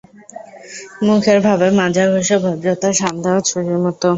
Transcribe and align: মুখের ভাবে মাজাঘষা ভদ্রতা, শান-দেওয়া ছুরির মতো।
মুখের 1.05 1.39
ভাবে 1.47 1.67
মাজাঘষা 1.79 2.37
ভদ্রতা, 2.43 2.89
শান-দেওয়া 2.99 3.41
ছুরির 3.47 3.79
মতো। 3.85 4.07